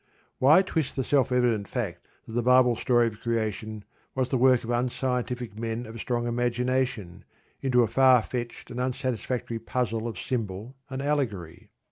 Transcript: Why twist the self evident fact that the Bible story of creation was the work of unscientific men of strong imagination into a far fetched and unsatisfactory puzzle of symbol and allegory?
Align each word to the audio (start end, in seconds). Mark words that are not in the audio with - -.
Why 0.39 0.63
twist 0.63 0.95
the 0.95 1.03
self 1.03 1.31
evident 1.31 1.67
fact 1.67 2.07
that 2.25 2.31
the 2.33 2.41
Bible 2.41 2.75
story 2.75 3.05
of 3.05 3.19
creation 3.21 3.85
was 4.15 4.31
the 4.31 4.37
work 4.39 4.63
of 4.63 4.71
unscientific 4.71 5.59
men 5.59 5.85
of 5.85 5.99
strong 5.99 6.25
imagination 6.27 7.23
into 7.61 7.83
a 7.83 7.87
far 7.87 8.23
fetched 8.23 8.71
and 8.71 8.79
unsatisfactory 8.79 9.59
puzzle 9.59 10.07
of 10.07 10.17
symbol 10.19 10.75
and 10.89 11.03
allegory? 11.03 11.69